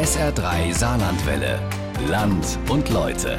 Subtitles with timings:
[0.00, 1.60] SR3 Saarlandwelle.
[2.08, 3.36] Land und Leute.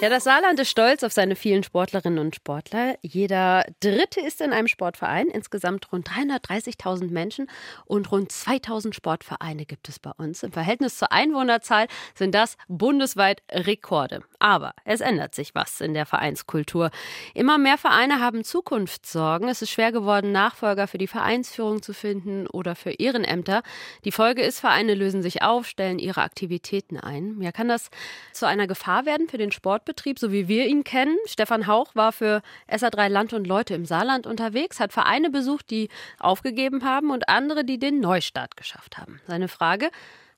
[0.00, 2.96] Ja, das Saarland ist stolz auf seine vielen Sportlerinnen und Sportler.
[3.02, 5.26] Jeder Dritte ist in einem Sportverein.
[5.26, 7.50] Insgesamt rund 330.000 Menschen
[7.84, 10.44] und rund 2000 Sportvereine gibt es bei uns.
[10.44, 14.22] Im Verhältnis zur Einwohnerzahl sind das bundesweit Rekorde.
[14.38, 16.90] Aber es ändert sich was in der Vereinskultur.
[17.34, 19.48] Immer mehr Vereine haben Zukunftssorgen.
[19.48, 23.62] Es ist schwer geworden, Nachfolger für die Vereinsführung zu finden oder für Ehrenämter.
[24.04, 27.40] Die Folge ist, Vereine lösen sich auf, stellen ihre Aktivitäten ein.
[27.40, 27.90] Ja, kann das
[28.32, 29.68] zu einer Gefahr werden für den Sport?
[29.68, 31.16] Sportbetrieb, so wie wir ihn kennen.
[31.26, 35.88] Stefan Hauch war für SA3 Land und Leute im Saarland unterwegs, hat Vereine besucht, die
[36.18, 39.20] aufgegeben haben und andere, die den Neustart geschafft haben.
[39.26, 39.90] Seine Frage,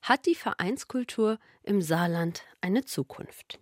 [0.02, 3.58] hat die Vereinskultur im Saarland eine Zukunft?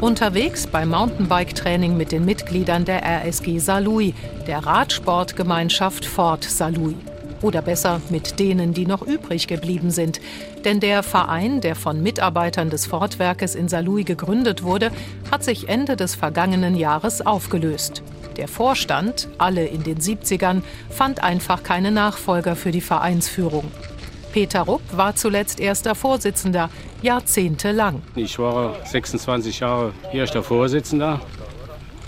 [0.00, 4.14] Unterwegs beim Mountainbike-Training mit den Mitgliedern der RSG Saarlouis,
[4.46, 6.96] der Radsportgemeinschaft Fort Saarlouis.
[7.42, 10.20] Oder besser mit denen, die noch übrig geblieben sind.
[10.64, 14.90] Denn der Verein, der von Mitarbeitern des Fortwerkes in Saarlouis gegründet wurde,
[15.30, 18.02] hat sich Ende des vergangenen Jahres aufgelöst.
[18.36, 23.70] Der Vorstand, alle in den 70ern, fand einfach keine Nachfolger für die Vereinsführung.
[24.32, 26.68] Peter Rupp war zuletzt erster Vorsitzender,
[27.00, 28.02] jahrzehntelang.
[28.14, 31.20] Ich war 26 Jahre erster Vorsitzender.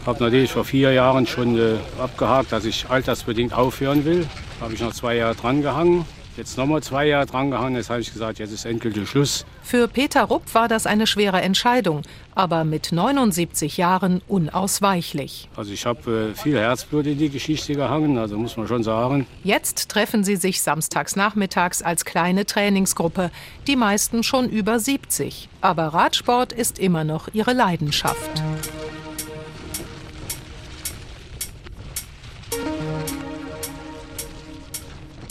[0.05, 4.27] Habe natürlich vor vier Jahren schon äh, abgehakt, dass ich altersbedingt aufhören will.
[4.61, 6.05] Habe ich noch zwei Jahre dran gehangen.
[6.39, 7.75] Jetzt nochmal zwei Jahre dran gehangen.
[7.75, 9.44] Jetzt habe ich gesagt, jetzt ist endgültig Schluss.
[9.61, 12.03] Für Peter Rupp war das eine schwere Entscheidung,
[12.36, 15.48] aber mit 79 Jahren unausweichlich.
[15.56, 19.27] Also ich habe äh, viel Herzblut in die Geschichte gehangen, also muss man schon sagen.
[19.42, 23.33] Jetzt treffen sie sich samstags nachmittags als kleine Trainingsgruppe,
[23.67, 25.48] die meisten schon über 70.
[25.61, 28.45] Aber Radsport ist immer noch ihre Leidenschaft.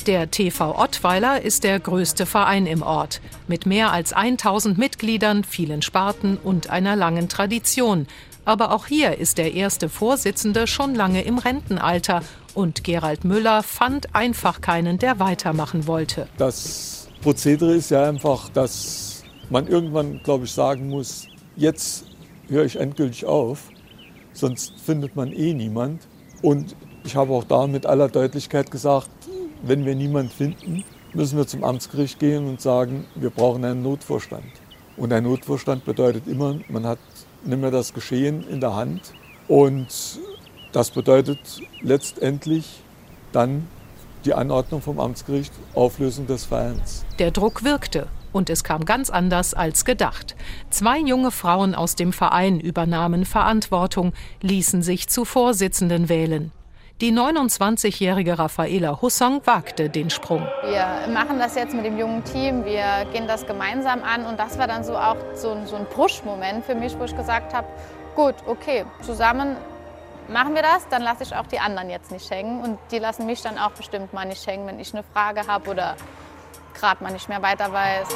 [0.08, 3.20] Der TV Ottweiler ist der größte Verein im Ort,
[3.50, 8.08] mit mehr als 1000 Mitgliedern, vielen Sparten und einer langen Tradition.
[8.46, 12.22] Aber auch hier ist der erste Vorsitzende schon lange im Rentenalter
[12.54, 16.30] und Gerald Müller fand einfach keinen, der weitermachen wollte.
[16.38, 21.28] Das Prozedere ist ja einfach, dass man irgendwann, glaube ich, sagen muss,
[21.58, 22.06] jetzt
[22.48, 23.60] höre ich endgültig auf,
[24.32, 26.08] sonst findet man eh niemand.
[26.42, 29.10] Und ich habe auch da mit aller Deutlichkeit gesagt,
[29.62, 34.46] wenn wir niemanden finden, müssen wir zum Amtsgericht gehen und sagen, wir brauchen einen Notvorstand.
[34.98, 37.00] Und ein Notvorstand bedeutet immer, man hat
[37.44, 39.14] nicht mehr das Geschehen in der Hand.
[39.48, 39.88] Und
[40.72, 41.40] das bedeutet
[41.82, 42.82] letztendlich
[43.32, 43.68] dann
[44.26, 47.06] die Anordnung vom Amtsgericht, Auflösung des Vereins.
[47.20, 48.08] Der Druck wirkte.
[48.34, 50.36] Und es kam ganz anders als gedacht.
[50.70, 56.52] Zwei junge Frauen aus dem Verein übernahmen Verantwortung, ließen sich zu Vorsitzenden wählen.
[57.00, 60.48] Die 29-jährige Raffaela Hussong wagte den Sprung.
[60.64, 64.58] Wir machen das jetzt mit dem jungen Team, wir gehen das gemeinsam an und das
[64.58, 67.68] war dann so auch so, so ein Push-Moment für mich, wo ich gesagt habe,
[68.16, 69.58] gut, okay, zusammen
[70.28, 73.28] machen wir das, dann lasse ich auch die anderen jetzt nicht hängen und die lassen
[73.28, 75.96] mich dann auch bestimmt mal nicht hängen, wenn ich eine Frage habe oder
[76.74, 78.08] gerade mal nicht mehr weiter weiß.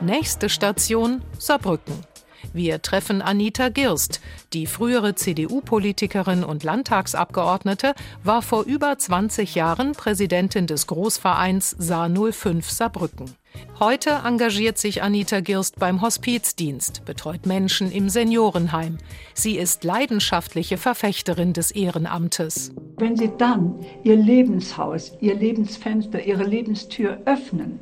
[0.00, 2.13] Nächste Station Saarbrücken.
[2.56, 4.20] Wir treffen Anita Girst.
[4.52, 12.70] Die frühere CDU-Politikerin und Landtagsabgeordnete war vor über 20 Jahren Präsidentin des Großvereins Saar 05
[12.70, 13.34] Saarbrücken.
[13.80, 18.98] Heute engagiert sich Anita Girst beim Hospizdienst, betreut Menschen im Seniorenheim.
[19.34, 22.72] Sie ist leidenschaftliche Verfechterin des Ehrenamtes.
[22.98, 27.80] Wenn Sie dann Ihr Lebenshaus, Ihr Lebensfenster, Ihre Lebenstür öffnen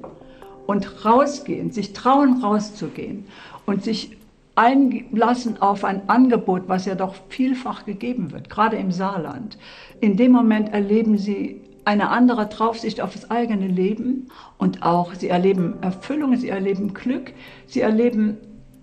[0.67, 3.27] und rausgehen, sich trauen rauszugehen
[3.67, 4.17] und sich
[4.55, 9.57] einlassen auf ein Angebot, was ja doch vielfach gegeben wird, gerade im Saarland.
[10.01, 15.29] In dem Moment erleben sie eine andere Draufsicht auf das eigene Leben und auch sie
[15.29, 17.33] erleben Erfüllung, sie erleben Glück,
[17.67, 18.37] sie erleben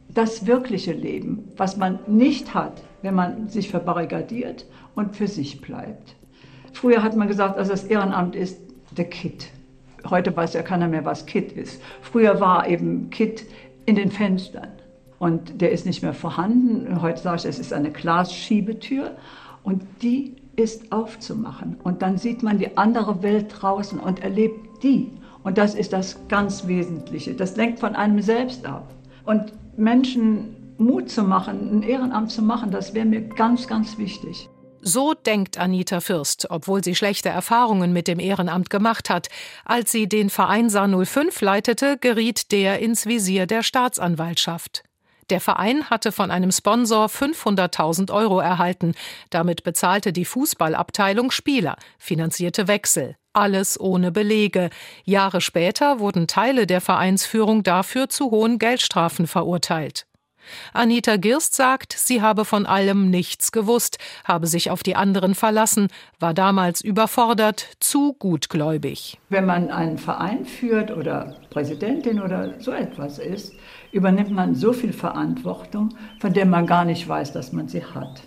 [0.09, 4.66] das wirkliche Leben, was man nicht hat, wenn man sich verbarrikadiert
[4.96, 6.16] und für sich bleibt.
[6.73, 8.59] Früher hat man gesagt, also das Ehrenamt ist
[8.97, 9.49] der Kit.
[10.09, 11.82] Heute weiß ja keiner mehr, was Kit ist.
[12.02, 13.46] Früher war eben Kit
[13.85, 14.78] in den Fenstern
[15.19, 17.01] und der ist nicht mehr vorhanden.
[17.01, 19.11] Heute sage ich, es ist eine Glasschiebetür
[19.63, 21.77] und die ist aufzumachen.
[21.83, 25.11] Und dann sieht man die andere Welt draußen und erlebt die.
[25.43, 27.33] Und das ist das ganz Wesentliche.
[27.33, 28.93] Das lenkt von einem selbst ab.
[29.25, 34.49] Und Menschen Mut zu machen, ein Ehrenamt zu machen, das wäre mir ganz, ganz wichtig.
[34.81, 39.27] So denkt Anita Fürst, obwohl sie schlechte Erfahrungen mit dem Ehrenamt gemacht hat.
[39.66, 44.83] Als sie den Verein Saar 05 leitete, geriet der ins Visier der Staatsanwaltschaft.
[45.29, 48.96] Der Verein hatte von einem Sponsor 500.000 Euro erhalten.
[49.29, 53.16] Damit bezahlte die Fußballabteilung Spieler, finanzierte Wechsel.
[53.34, 54.70] Alles ohne Belege.
[55.05, 60.09] Jahre später wurden Teile der Vereinsführung dafür zu hohen Geldstrafen verurteilt.
[60.74, 65.88] Anita Girst sagt, sie habe von allem nichts gewusst, habe sich auf die anderen verlassen,
[66.20, 69.20] war damals überfordert, zu gutgläubig.
[69.30, 73.53] Wenn man einen Verein führt oder Präsidentin oder so etwas ist,
[73.91, 75.90] übernimmt man so viel Verantwortung,
[76.20, 78.22] von der man gar nicht weiß, dass man sie hat.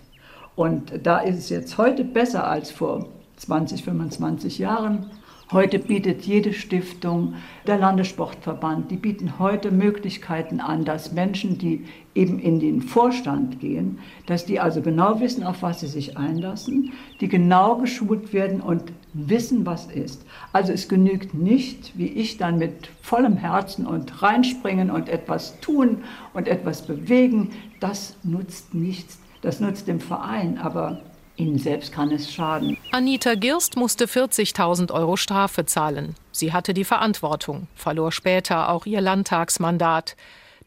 [0.54, 5.10] Und da ist es jetzt heute besser als vor 20, 25 Jahren
[5.52, 7.34] Heute bietet jede Stiftung,
[7.66, 11.84] der Landessportverband, die bieten heute Möglichkeiten an, dass Menschen, die
[12.14, 16.92] eben in den Vorstand gehen, dass die also genau wissen, auf was sie sich einlassen,
[17.20, 20.24] die genau geschult werden und wissen, was ist.
[20.54, 25.98] Also es genügt nicht, wie ich dann mit vollem Herzen und reinspringen und etwas tun
[26.32, 27.50] und etwas bewegen.
[27.78, 29.18] Das nutzt nichts.
[29.42, 31.02] Das nutzt dem Verein, aber
[31.42, 32.78] Ihnen selbst kann es schaden.
[32.92, 36.14] Anita Girst musste 40.000 Euro Strafe zahlen.
[36.30, 40.16] Sie hatte die Verantwortung, verlor später auch ihr Landtagsmandat.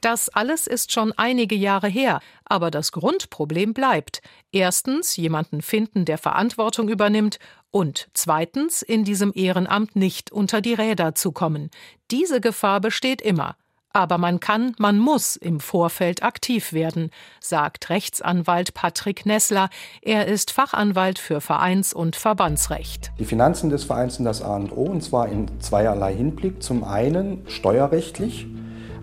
[0.01, 4.21] Das alles ist schon einige Jahre her, aber das Grundproblem bleibt.
[4.51, 7.39] Erstens jemanden finden, der Verantwortung übernimmt
[7.71, 11.71] und zweitens in diesem Ehrenamt nicht unter die Räder zu kommen.
[12.11, 13.55] Diese Gefahr besteht immer.
[13.95, 19.69] Aber man kann, man muss im Vorfeld aktiv werden, sagt Rechtsanwalt Patrick Nessler.
[20.01, 23.13] Er ist Fachanwalt für Vereins- und Verbandsrecht.
[23.19, 26.61] Die Finanzen des Vereins sind das A und O, und zwar in zweierlei Hinblick.
[26.61, 28.47] Zum einen steuerrechtlich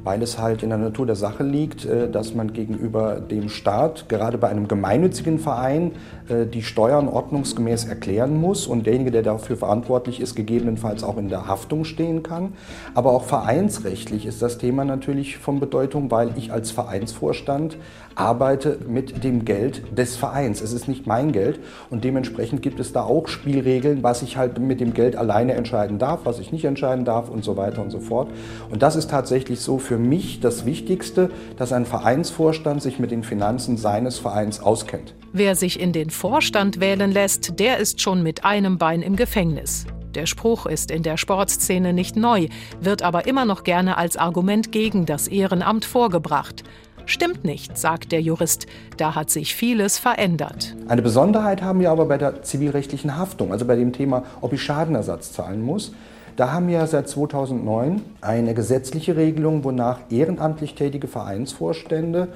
[0.04, 4.08] weil es halt in der Natur der Sache liegt, äh, dass man gegenüber dem Staat,
[4.08, 5.92] gerade bei einem gemeinnützigen Verein,
[6.28, 11.28] äh, die Steuern ordnungsgemäß erklären muss und derjenige, der dafür verantwortlich ist, gegebenenfalls auch in
[11.28, 12.54] der Haftung stehen kann.
[12.94, 17.76] Aber auch vereinsrechtlich ist das Thema natürlich von Bedeutung, weil ich als Vereinsvorstand
[18.14, 20.60] arbeite mit dem Geld des Vereins.
[20.60, 21.60] Es ist nicht mein Geld
[21.90, 25.98] und dementsprechend gibt es da auch Spielregeln, was ich halt mit dem Geld alleine entscheiden
[25.98, 28.28] darf, was ich nicht entscheiden darf und so weiter und so fort.
[28.70, 33.22] Und das ist tatsächlich so für mich das Wichtigste, dass ein Vereinsvorstand sich mit den
[33.22, 35.14] Finanzen seines Vereins auskennt.
[35.32, 39.86] Wer sich in den Vorstand wählen lässt, der ist schon mit einem Bein im Gefängnis.
[40.14, 42.48] Der Spruch ist in der Sportszene nicht neu,
[42.80, 46.64] wird aber immer noch gerne als Argument gegen das Ehrenamt vorgebracht.
[47.06, 48.66] Stimmt nicht, sagt der Jurist.
[48.96, 50.76] Da hat sich vieles verändert.
[50.88, 54.62] Eine Besonderheit haben wir aber bei der zivilrechtlichen Haftung, also bei dem Thema, ob ich
[54.62, 55.92] Schadenersatz zahlen muss.
[56.36, 62.28] Da haben wir seit 2009 eine gesetzliche Regelung, wonach ehrenamtlich tätige Vereinsvorstände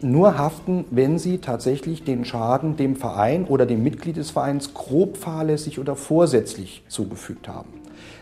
[0.00, 5.16] nur haften, wenn sie tatsächlich den Schaden dem Verein oder dem Mitglied des Vereins grob
[5.16, 7.70] fahrlässig oder vorsätzlich zugefügt haben.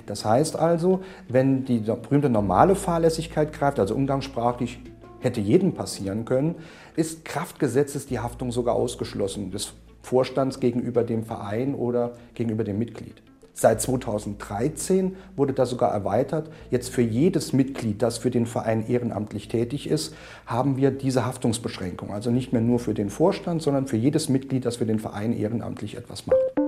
[0.07, 4.79] Das heißt also, wenn die berühmte normale Fahrlässigkeit greift, also umgangssprachlich
[5.21, 6.57] hätte jedem passieren können,
[6.95, 9.73] ist Kraftgesetzes die Haftung sogar ausgeschlossen des
[10.03, 13.23] Vorstands gegenüber dem Verein oder gegenüber dem Mitglied.
[13.59, 16.51] Seit 2013 wurde das sogar erweitert.
[16.71, 20.15] Jetzt für jedes Mitglied, das für den Verein ehrenamtlich tätig ist,
[20.45, 22.13] haben wir diese Haftungsbeschränkung.
[22.13, 25.33] Also nicht mehr nur für den Vorstand, sondern für jedes Mitglied, das für den Verein
[25.33, 26.66] ehrenamtlich etwas macht.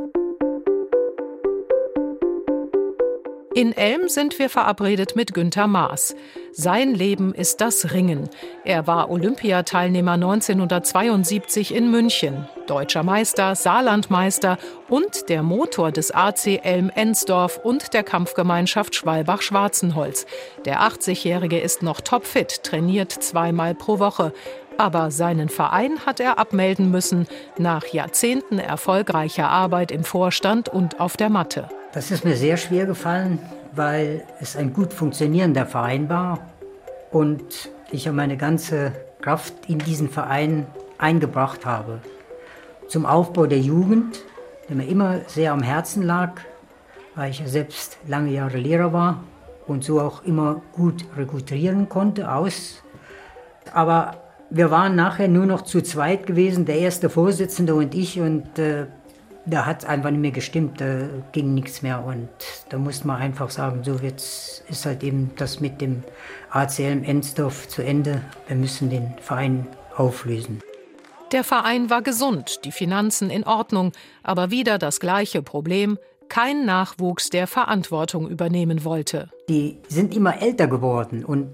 [3.59, 6.15] In Elm sind wir verabredet mit Günter Maas.
[6.53, 8.31] Sein Leben ist das Ringen.
[8.65, 14.59] Er war Olympiateilnehmer 1972 in München, deutscher Meister, Saarlandmeister
[14.89, 20.27] und der Motor des AC Elm Ensdorf und der Kampfgemeinschaft Schwalbach-Schwarzenholz.
[20.65, 24.33] Der 80-Jährige ist noch topfit, trainiert zweimal pro Woche.
[24.77, 27.27] Aber seinen Verein hat er abmelden müssen,
[27.59, 31.69] nach Jahrzehnten erfolgreicher Arbeit im Vorstand und auf der Matte.
[31.99, 33.41] Das ist mir sehr schwer gefallen,
[33.75, 36.39] weil es ein gut funktionierender Verein war
[37.11, 37.43] und
[37.91, 41.99] ich ja meine ganze Kraft in diesen Verein eingebracht habe.
[42.87, 44.23] Zum Aufbau der Jugend,
[44.69, 46.35] der mir immer sehr am Herzen lag,
[47.17, 49.25] weil ich ja selbst lange Jahre Lehrer war
[49.67, 52.81] und so auch immer gut rekrutieren konnte aus.
[53.75, 58.57] Aber wir waren nachher nur noch zu zweit gewesen, der erste Vorsitzende und ich und
[58.61, 58.87] äh,
[59.51, 62.29] da hat es einfach nicht mehr gestimmt, da ging nichts mehr und
[62.69, 66.03] da musste man einfach sagen, so jetzt ist halt eben das mit dem
[66.51, 70.61] ACL Ensdorf zu Ende, wir müssen den Verein auflösen.
[71.33, 77.31] Der Verein war gesund, die Finanzen in Ordnung, aber wieder das gleiche Problem, kein Nachwuchs,
[77.31, 79.31] der Verantwortung übernehmen wollte.
[79.49, 81.49] Die sind immer älter geworden und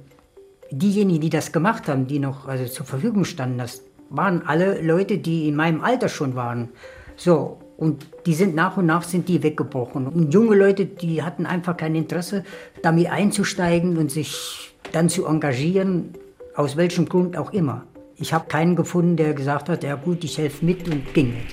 [0.70, 5.18] diejenigen, die das gemacht haben, die noch also zur Verfügung standen, das waren alle Leute,
[5.18, 6.70] die in meinem Alter schon waren.
[7.16, 10.06] So, und die sind nach und nach sind die weggebrochen.
[10.06, 12.44] Und junge Leute, die hatten einfach kein Interesse,
[12.82, 16.14] damit einzusteigen und sich dann zu engagieren,
[16.54, 17.84] aus welchem Grund auch immer.
[18.16, 21.46] Ich habe keinen gefunden, der gesagt hat, ja gut, ich helfe mit und ging mit.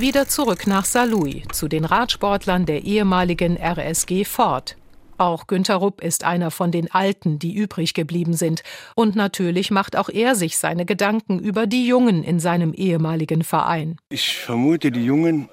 [0.00, 4.76] Wieder zurück nach Saarlouis, zu den Radsportlern der ehemaligen RSG Ford.
[5.22, 8.64] Auch Günter Rupp ist einer von den Alten, die übrig geblieben sind.
[8.96, 13.98] Und natürlich macht auch er sich seine Gedanken über die Jungen in seinem ehemaligen Verein.
[14.08, 15.48] Ich vermute, die Jungen,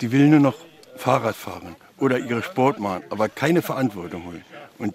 [0.00, 0.56] die will nur noch
[0.96, 4.44] Fahrrad fahren oder ihre Sport machen, aber keine Verantwortung holen.
[4.76, 4.92] Und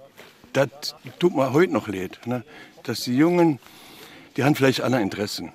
[0.52, 2.44] das tut mir heute noch leid, ne?
[2.84, 3.60] dass die Jungen,
[4.36, 5.54] die haben vielleicht andere Interessen,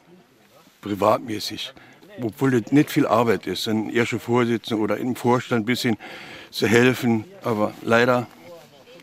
[0.80, 1.74] privatmäßig
[2.22, 5.98] obwohl das nicht viel Arbeit ist, ein erster Vorsitzender oder im Vorstand ein bisschen
[6.50, 7.24] zu helfen.
[7.42, 8.26] Aber leider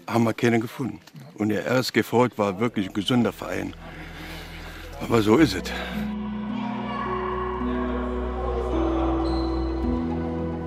[0.07, 0.99] haben wir keinen gefunden.
[1.35, 3.73] Und der RSG Ford war wirklich ein gesunder Verein.
[5.01, 5.63] Aber so ist es.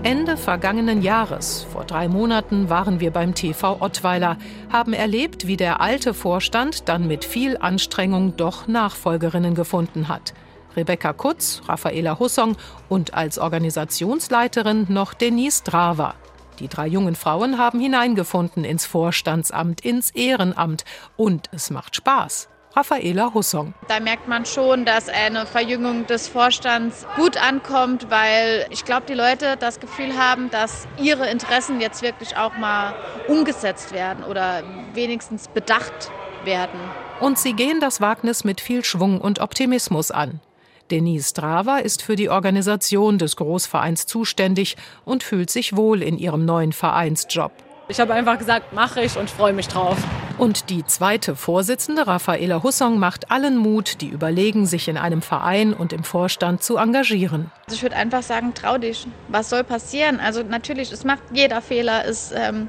[0.03, 4.39] Ende vergangenen Jahres, vor drei Monaten, waren wir beim TV Ottweiler,
[4.71, 10.33] haben erlebt, wie der alte Vorstand dann mit viel Anstrengung doch Nachfolgerinnen gefunden hat.
[10.77, 12.57] Rebecca Kutz, Raffaela Hussong
[12.89, 16.15] und als Organisationsleiterin noch Denise Drava.
[16.59, 20.85] Die drei jungen Frauen haben hineingefunden ins Vorstandsamt, ins Ehrenamt
[21.17, 22.49] und es macht Spaß.
[22.77, 23.73] Raffaela Hussong.
[23.89, 29.15] Da merkt man schon, dass eine Verjüngung des Vorstands gut ankommt, weil ich glaube, die
[29.15, 32.95] Leute das Gefühl haben, dass ihre Interessen jetzt wirklich auch mal
[33.29, 36.11] umgesetzt werden oder wenigstens bedacht
[36.45, 36.79] werden.
[37.19, 40.41] Und sie gehen das Wagnis mit viel Schwung und Optimismus an.
[40.91, 46.45] Denise Strava ist für die Organisation des Großvereins zuständig und fühlt sich wohl in ihrem
[46.45, 47.53] neuen Vereinsjob.
[47.89, 49.97] Ich habe einfach gesagt, mache ich und freue mich drauf.
[50.39, 55.73] Und die zweite Vorsitzende, Raffaela Hussong, macht allen Mut, die überlegen, sich in einem Verein
[55.73, 57.51] und im Vorstand zu engagieren.
[57.67, 59.07] Also ich würde einfach sagen, trau dich.
[59.29, 60.19] Was soll passieren?
[60.19, 62.05] Also natürlich, es macht jeder Fehler.
[62.05, 62.69] Es ähm,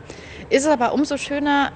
[0.50, 1.72] ist aber umso schöner,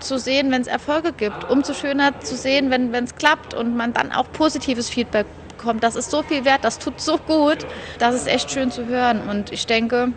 [0.00, 1.50] zu sehen, wenn es Erfolge gibt.
[1.50, 5.26] Umso schöner zu sehen, wenn es klappt und man dann auch positives Feedback
[5.58, 5.82] bekommt.
[5.82, 7.66] Das ist so viel wert, das tut so gut.
[7.98, 9.28] Das ist echt schön zu hören.
[9.28, 10.12] Und ich denke,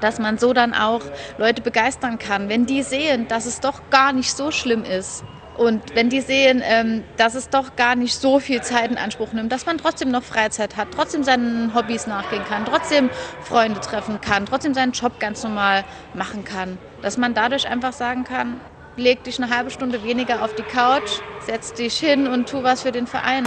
[0.00, 1.00] dass man so dann auch
[1.38, 5.24] Leute begeistern kann, wenn die sehen, dass es doch gar nicht so schlimm ist.
[5.56, 9.32] Und wenn die sehen, ähm, dass es doch gar nicht so viel Zeit in Anspruch
[9.32, 13.10] nimmt, dass man trotzdem noch Freizeit hat, trotzdem seinen Hobbys nachgehen kann, trotzdem
[13.42, 15.84] Freunde treffen kann, trotzdem seinen Job ganz normal
[16.14, 16.78] machen kann.
[17.02, 18.60] Dass man dadurch einfach sagen kann,
[18.94, 21.10] leg dich eine halbe Stunde weniger auf die Couch,
[21.44, 23.42] setz dich hin und tu was für den Verein.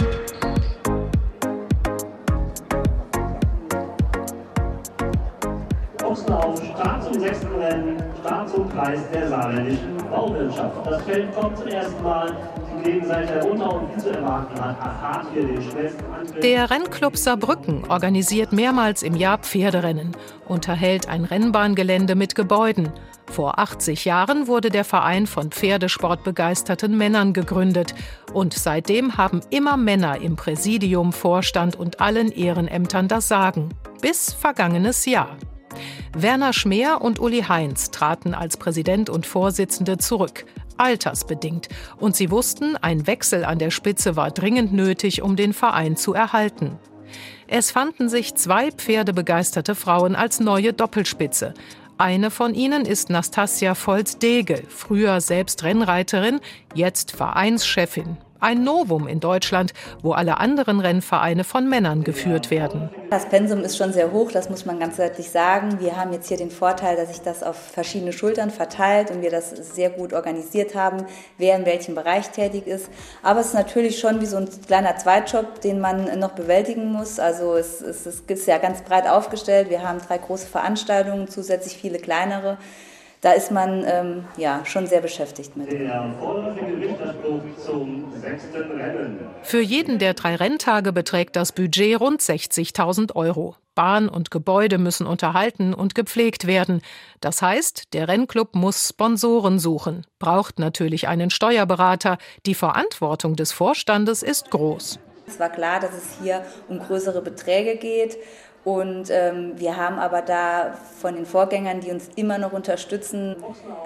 [6.12, 10.86] Auslauf, Start zum sechsten Rennen, Start zum Preis der saarländischen Bauwirtschaft.
[10.86, 12.36] Das Feld kommt zum ersten Mal.
[16.42, 20.16] Der Rennclub Saarbrücken organisiert mehrmals im Jahr Pferderennen,
[20.48, 22.90] unterhält ein Rennbahngelände mit Gebäuden.
[23.30, 27.94] Vor 80 Jahren wurde der Verein von Pferdesportbegeisterten Männern gegründet
[28.34, 33.68] und seitdem haben immer Männer im Präsidium, Vorstand und allen Ehrenämtern das Sagen.
[34.00, 35.36] Bis vergangenes Jahr.
[36.14, 40.44] Werner Schmeer und Uli Heinz traten als Präsident und Vorsitzende zurück,
[40.76, 45.96] altersbedingt, und sie wussten, ein Wechsel an der Spitze war dringend nötig, um den Verein
[45.96, 46.78] zu erhalten.
[47.46, 51.54] Es fanden sich zwei pferdebegeisterte Frauen als neue Doppelspitze.
[51.98, 56.40] Eine von ihnen ist Nastasia Volz-Dege, früher selbst Rennreiterin,
[56.74, 58.16] jetzt Vereinschefin.
[58.42, 59.72] Ein Novum in Deutschland,
[60.02, 62.90] wo alle anderen Rennvereine von Männern geführt werden.
[63.08, 65.78] Das Pensum ist schon sehr hoch, das muss man ganz deutlich sagen.
[65.78, 69.30] Wir haben jetzt hier den Vorteil, dass sich das auf verschiedene Schultern verteilt und wir
[69.30, 71.06] das sehr gut organisiert haben,
[71.38, 72.90] wer in welchem Bereich tätig ist.
[73.22, 77.20] Aber es ist natürlich schon wie so ein kleiner Zweitjob, den man noch bewältigen muss.
[77.20, 79.70] Also es, es, es ist ja ganz breit aufgestellt.
[79.70, 82.58] Wir haben drei große Veranstaltungen, zusätzlich viele kleinere
[83.22, 85.68] da ist man ähm, ja, schon sehr beschäftigt mit.
[89.42, 93.56] Für jeden der drei Renntage beträgt das Budget rund 60.000 Euro.
[93.76, 96.82] Bahn und Gebäude müssen unterhalten und gepflegt werden.
[97.20, 102.18] Das heißt, der Rennclub muss Sponsoren suchen, braucht natürlich einen Steuerberater.
[102.44, 104.98] Die Verantwortung des Vorstandes ist groß.
[105.26, 108.18] Es war klar, dass es hier um größere Beträge geht.
[108.64, 113.34] Und ähm, wir haben aber da von den Vorgängern, die uns immer noch unterstützen,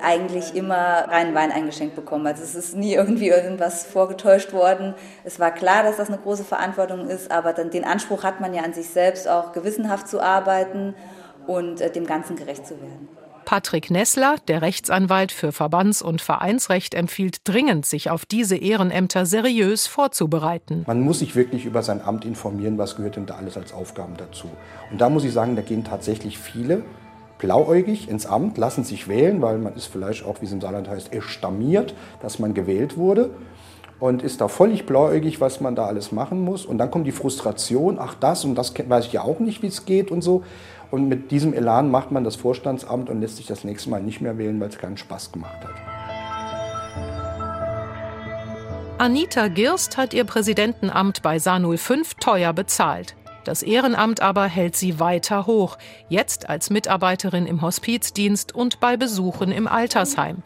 [0.02, 2.26] eigentlich immer reinen Wein eingeschenkt bekommen.
[2.26, 4.94] Also es ist nie irgendwie irgendwas vorgetäuscht worden.
[5.24, 8.52] Es war klar, dass das eine große Verantwortung ist, aber dann den Anspruch hat man
[8.52, 10.94] ja an sich selbst auch gewissenhaft zu arbeiten
[11.46, 13.08] und äh, dem Ganzen gerecht zu werden.
[13.46, 19.86] Patrick Nessler, der Rechtsanwalt für Verbands- und Vereinsrecht, empfiehlt dringend, sich auf diese Ehrenämter seriös
[19.86, 20.82] vorzubereiten.
[20.88, 24.14] Man muss sich wirklich über sein Amt informieren, was gehört denn da alles als Aufgaben
[24.18, 24.48] dazu.
[24.90, 26.82] Und da muss ich sagen, da gehen tatsächlich viele
[27.38, 30.88] blauäugig ins Amt, lassen sich wählen, weil man ist vielleicht auch, wie es im Saarland
[30.88, 33.30] heißt, estammiert, dass man gewählt wurde.
[33.98, 36.66] und ist da völlig blauäugig, was man da alles machen muss.
[36.66, 39.68] Und dann kommt die Frustration, ach das und das weiß ich ja auch nicht, wie
[39.68, 40.42] es geht und so.
[40.90, 44.20] Und mit diesem Elan macht man das Vorstandsamt und lässt sich das nächste Mal nicht
[44.20, 45.74] mehr wählen, weil es keinen Spaß gemacht hat.
[48.98, 53.14] Anita Girst hat ihr Präsidentenamt bei Sanul 5 teuer bezahlt.
[53.46, 55.78] Das Ehrenamt aber hält sie weiter hoch,
[56.08, 60.42] jetzt als Mitarbeiterin im Hospizdienst und bei Besuchen im Altersheim.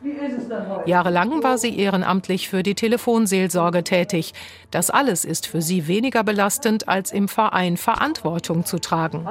[0.85, 4.35] Jahrelang war sie ehrenamtlich für die Telefonseelsorge tätig.
[4.71, 9.27] Das alles ist für sie weniger belastend, als im Verein Verantwortung zu tragen.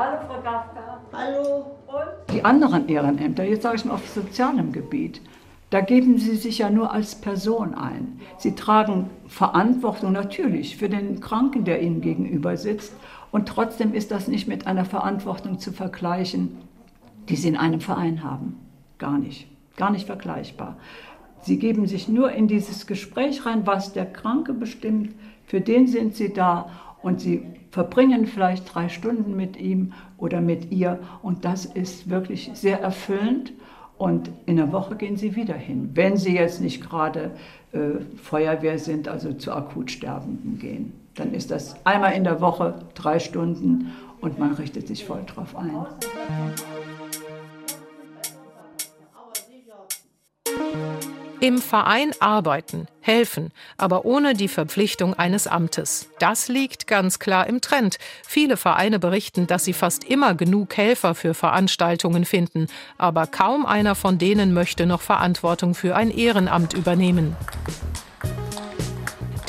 [2.33, 5.21] Die anderen Ehrenämter, jetzt sage ich mal auf sozialem Gebiet,
[5.69, 8.19] da geben Sie sich ja nur als Person ein.
[8.37, 12.93] Sie tragen Verantwortung natürlich für den Kranken, der Ihnen gegenüber sitzt.
[13.31, 16.57] Und trotzdem ist das nicht mit einer Verantwortung zu vergleichen,
[17.29, 18.57] die Sie in einem Verein haben.
[18.97, 19.47] Gar nicht.
[19.77, 20.77] Gar nicht vergleichbar.
[21.41, 25.13] Sie geben sich nur in dieses Gespräch rein, was der Kranke bestimmt.
[25.45, 26.71] Für den sind Sie da
[27.01, 30.99] und Sie verbringen vielleicht drei Stunden mit ihm oder mit ihr.
[31.21, 33.53] Und das ist wirklich sehr erfüllend.
[33.97, 37.31] Und in der Woche gehen sie wieder hin, wenn sie jetzt nicht gerade
[37.73, 40.93] äh, Feuerwehr sind, also zu Akutsterbenden gehen.
[41.15, 45.55] Dann ist das einmal in der Woche drei Stunden und man richtet sich voll drauf
[45.55, 45.85] ein.
[51.41, 56.09] Im Verein arbeiten, helfen, aber ohne die Verpflichtung eines Amtes.
[56.19, 57.97] Das liegt ganz klar im Trend.
[58.27, 62.67] Viele Vereine berichten, dass sie fast immer genug Helfer für Veranstaltungen finden,
[62.97, 67.37] aber kaum einer von denen möchte noch Verantwortung für ein Ehrenamt übernehmen.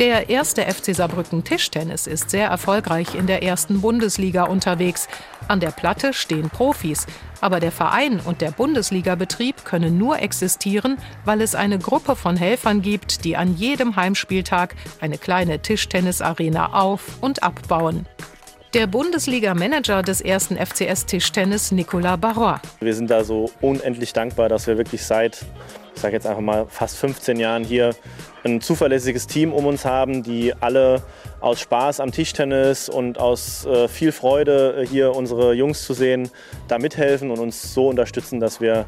[0.01, 5.09] Der erste FC Saarbrücken Tischtennis ist sehr erfolgreich in der ersten Bundesliga unterwegs.
[5.47, 7.07] An der Platte stehen Profis.
[7.43, 12.81] Aber der Verein und der Bundesligabetrieb können nur existieren, weil es eine Gruppe von Helfern
[12.81, 18.07] gibt, die an jedem Heimspieltag eine kleine Tischtennisarena auf- und abbauen.
[18.73, 22.61] Der Bundesliga-Manager des ersten FCS Tischtennis, Nicolas Barrois.
[22.81, 25.45] Wir sind da so unendlich dankbar, dass wir wirklich seit,
[26.01, 27.95] ich sage jetzt einfach mal, fast 15 Jahren hier
[28.43, 31.03] ein zuverlässiges Team um uns haben, die alle
[31.41, 36.31] aus Spaß am Tischtennis und aus äh, viel Freude äh, hier unsere Jungs zu sehen,
[36.69, 38.87] da mithelfen und uns so unterstützen, dass wir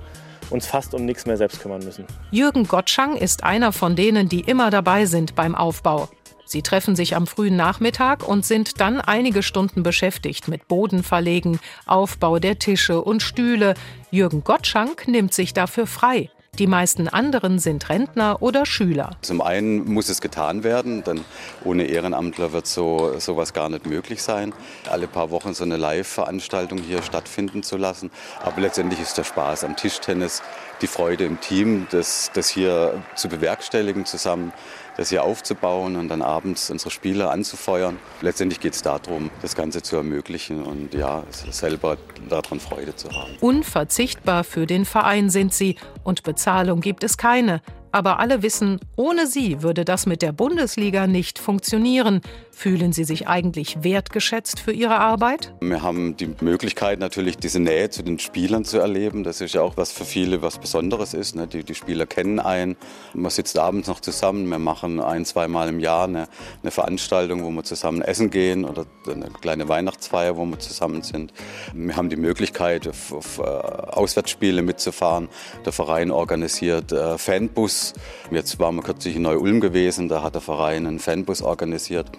[0.48, 2.07] uns fast um nichts mehr selbst kümmern müssen.
[2.31, 6.09] Jürgen Gottschang ist einer von denen, die immer dabei sind beim Aufbau.
[6.46, 12.38] Sie treffen sich am frühen Nachmittag und sind dann einige Stunden beschäftigt mit Bodenverlegen, Aufbau
[12.38, 13.75] der Tische und Stühle.
[14.11, 16.31] Jürgen Gottschank nimmt sich dafür frei.
[16.59, 19.12] Die meisten anderen sind Rentner oder Schüler.
[19.23, 21.25] Zum einen muss es getan werden, denn
[21.65, 24.53] ohne Ehrenamtler wird so sowas gar nicht möglich sein.
[24.91, 28.11] Alle paar Wochen so eine Live-Veranstaltung hier stattfinden zu lassen.
[28.43, 30.43] Aber letztendlich ist der Spaß am Tischtennis,
[30.83, 34.53] die Freude im Team, das, das hier zu bewerkstelligen zusammen
[34.96, 37.98] das hier aufzubauen und dann abends unsere Spieler anzufeuern.
[38.20, 41.96] Letztendlich geht es darum, das Ganze zu ermöglichen und ja, selber
[42.28, 43.33] daran Freude zu haben.
[43.40, 47.61] Unverzichtbar für den Verein sind sie und Bezahlung gibt es keine.
[47.92, 52.22] Aber alle wissen, ohne sie würde das mit der Bundesliga nicht funktionieren.
[52.55, 55.52] Fühlen Sie sich eigentlich wertgeschätzt für Ihre Arbeit?
[55.61, 59.24] Wir haben die Möglichkeit natürlich, diese Nähe zu den Spielern zu erleben.
[59.24, 61.35] Das ist ja auch was für viele was Besonderes ist.
[61.35, 61.46] Ne?
[61.48, 62.76] Die, die, Spieler kennen einen.
[63.14, 64.48] Man sitzt abends noch zusammen.
[64.48, 66.28] Wir machen ein, zweimal im Jahr eine,
[66.62, 71.33] eine Veranstaltung, wo wir zusammen essen gehen oder eine kleine Weihnachtsfeier, wo wir zusammen sind.
[71.74, 75.28] Wir haben die Möglichkeit, auf, auf uh, Auswärtsspiele mitzufahren.
[75.64, 77.82] Der Verein organisiert uh, Fanbus.
[78.31, 80.09] Jetzt waren wir kürzlich in Neu-Ulm gewesen.
[80.09, 82.11] Da hat der Verein einen Fanbus organisiert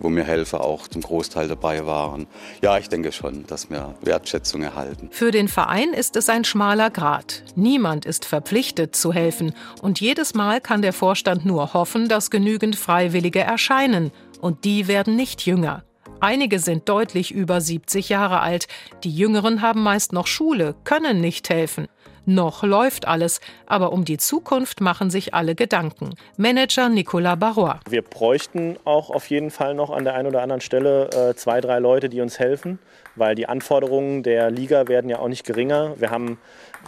[0.00, 2.26] wo mir Helfer auch zum Großteil dabei waren.
[2.62, 5.08] Ja, ich denke schon, dass wir Wertschätzung erhalten.
[5.10, 7.42] Für den Verein ist es ein schmaler Grat.
[7.54, 9.54] Niemand ist verpflichtet zu helfen.
[9.82, 14.12] Und jedes Mal kann der Vorstand nur hoffen, dass genügend Freiwillige erscheinen.
[14.40, 15.84] Und die werden nicht jünger.
[16.20, 18.68] Einige sind deutlich über 70 Jahre alt.
[19.04, 21.88] Die Jüngeren haben meist noch Schule, können nicht helfen.
[22.28, 26.14] Noch läuft alles, aber um die Zukunft machen sich alle Gedanken.
[26.36, 27.76] Manager Nicolas Barrois.
[27.88, 31.60] Wir bräuchten auch auf jeden Fall noch an der einen oder anderen Stelle äh, zwei,
[31.60, 32.80] drei Leute, die uns helfen,
[33.14, 35.94] weil die Anforderungen der Liga werden ja auch nicht geringer.
[36.00, 36.38] Wir haben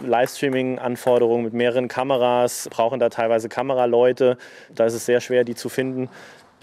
[0.01, 4.37] Livestreaming-Anforderungen mit mehreren Kameras, brauchen da teilweise Kameraleute.
[4.75, 6.09] Da ist es sehr schwer, die zu finden.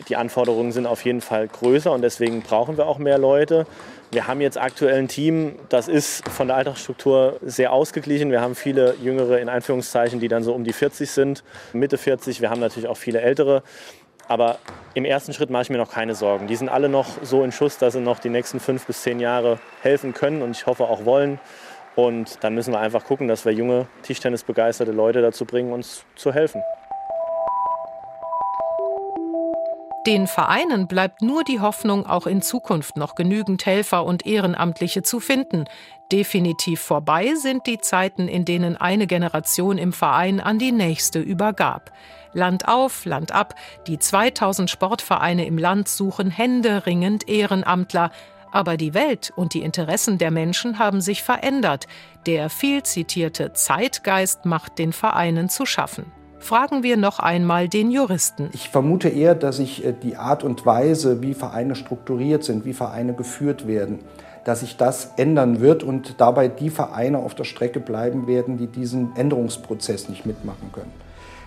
[0.08, 3.66] Die Anforderungen sind auf jeden Fall größer und deswegen brauchen wir auch mehr Leute.
[4.10, 8.30] Wir haben jetzt aktuell ein Team, das ist von der Altersstruktur sehr ausgeglichen.
[8.30, 12.40] Wir haben viele Jüngere in Anführungszeichen, die dann so um die 40 sind, Mitte 40.
[12.40, 13.62] Wir haben natürlich auch viele Ältere.
[14.28, 14.58] Aber
[14.94, 16.46] im ersten Schritt mache ich mir noch keine Sorgen.
[16.46, 19.20] Die sind alle noch so in Schuss, dass sie noch die nächsten fünf bis zehn
[19.20, 21.38] Jahre helfen können und ich hoffe auch wollen.
[21.94, 26.32] Und dann müssen wir einfach gucken, dass wir junge Tischtennisbegeisterte Leute dazu bringen, uns zu
[26.32, 26.62] helfen.
[30.06, 35.18] Den Vereinen bleibt nur die Hoffnung, auch in Zukunft noch genügend Helfer und Ehrenamtliche zu
[35.18, 35.64] finden.
[36.12, 41.90] Definitiv vorbei sind die Zeiten, in denen eine Generation im Verein an die nächste übergab.
[42.32, 43.56] Land auf, Land ab,
[43.88, 48.12] die 2000 Sportvereine im Land suchen händeringend Ehrenamtler.
[48.52, 51.88] Aber die Welt und die Interessen der Menschen haben sich verändert.
[52.26, 56.12] Der viel zitierte Zeitgeist macht den Vereinen zu schaffen.
[56.38, 58.50] Fragen wir noch einmal den Juristen.
[58.52, 62.72] Ich vermute eher, dass sich äh, die Art und Weise, wie Vereine strukturiert sind, wie
[62.72, 64.00] Vereine geführt werden,
[64.44, 68.68] dass sich das ändern wird und dabei die Vereine auf der Strecke bleiben werden, die
[68.68, 70.92] diesen Änderungsprozess nicht mitmachen können.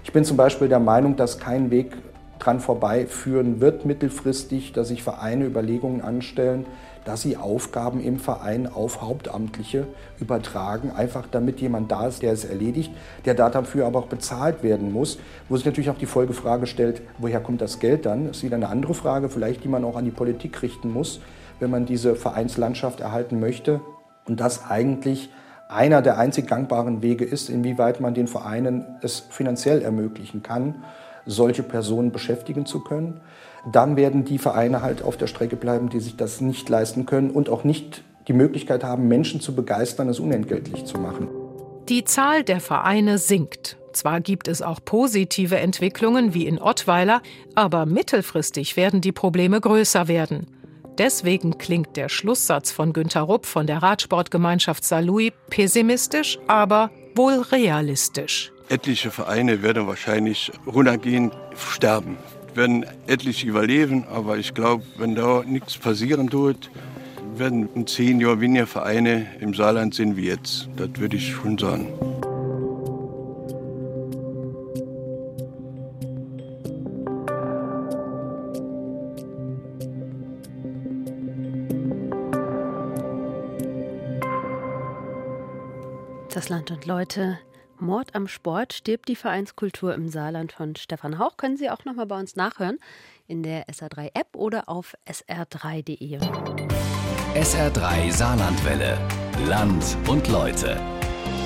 [0.04, 1.96] Ich bin zum Beispiel der Meinung, dass kein Weg
[2.40, 6.66] dran vorbeiführen wird mittelfristig, dass sich Vereine Überlegungen anstellen,
[7.06, 9.88] dass sie Aufgaben im Verein auf Hauptamtliche
[10.20, 12.92] übertragen, einfach damit jemand da ist, der es erledigt,
[13.26, 17.40] der dafür aber auch bezahlt werden muss, wo sich natürlich auch die Folgefrage stellt, woher
[17.40, 18.28] kommt das Geld dann?
[18.28, 21.22] Das ist wieder eine andere Frage, vielleicht die man auch an die Politik richten muss,
[21.60, 23.82] wenn man diese Vereinslandschaft erhalten möchte
[24.26, 25.30] und das eigentlich
[25.68, 30.84] einer der einzig gangbaren Wege ist, inwieweit man den Vereinen es finanziell ermöglichen kann,
[31.30, 33.22] solche Personen beschäftigen zu können
[33.72, 37.32] dann werden die Vereine halt auf der Strecke bleiben, die sich das nicht leisten können
[37.32, 41.28] und auch nicht die Möglichkeit haben, Menschen zu begeistern, es unentgeltlich zu machen.
[41.90, 43.78] Die Zahl der Vereine sinkt.
[43.92, 47.22] Zwar gibt es auch positive Entwicklungen wie in Ottweiler,
[47.56, 50.46] aber mittelfristig werden die Probleme größer werden.
[51.00, 58.52] Deswegen klingt der Schlusssatz von Günter Rupp von der Radsportgemeinschaft Saarlouis pessimistisch, aber wohl realistisch.
[58.70, 62.18] Etliche Vereine werden wahrscheinlich runtergehen, sterben
[62.56, 66.70] werden etliche überleben, aber ich glaube, wenn da nichts passieren tut,
[67.36, 70.68] werden in zehn Jahren weniger Vereine im Saarland sind wie jetzt.
[70.76, 71.88] Das würde ich schon sagen.
[86.34, 87.40] Das Land und Leute
[87.82, 91.38] Mord am Sport stirbt die Vereinskultur im Saarland von Stefan Hauch.
[91.38, 92.80] Können Sie auch noch mal bei uns nachhören
[93.28, 96.20] in der SR3 App oder auf sr3.de.
[97.36, 98.98] SR3 Saarlandwelle.
[99.48, 100.80] Land und Leute.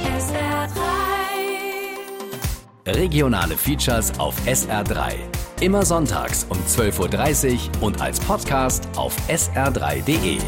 [0.05, 1.03] SR3.
[2.87, 5.15] Regionale Features auf SR3.
[5.61, 10.39] Immer sonntags um 12.30 Uhr und als Podcast auf sr3.de.